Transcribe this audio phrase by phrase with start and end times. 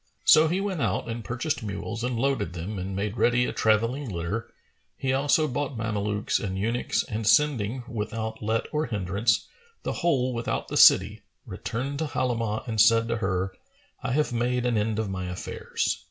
[0.25, 4.09] So he went out and purchased mules and loaded them and made ready a travelling
[4.09, 4.51] litter,
[4.97, 9.45] he also bought Mamelukes and eunuchs and sending, without let or hindrance,
[9.83, 13.53] the whole without the city, returned to Halimah and said to her,
[14.01, 15.99] "I have made an end of my affairs."